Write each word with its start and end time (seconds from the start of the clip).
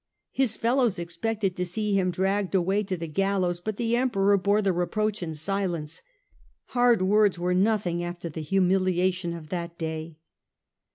His 0.31 0.57
fellows 0.57 0.97
expected 0.97 1.55
to 1.55 1.63
see 1.63 1.93
him 1.93 2.09
dragged 2.09 2.55
away 2.55 2.81
to 2.85 2.97
the 2.97 3.07
gallows, 3.07 3.59
but 3.59 3.77
the 3.77 3.95
Emperor 3.95 4.35
bore 4.35 4.59
the 4.63 4.73
reproach 4.73 5.21
in 5.21 5.35
silence. 5.35 6.01
Hard 6.69 7.03
words 7.03 7.37
were 7.37 7.53
nothing 7.53 8.03
after 8.03 8.27
the 8.27 8.41
humiliation 8.41 9.31
of 9.35 9.49
that 9.49 9.77
day. 9.77 10.17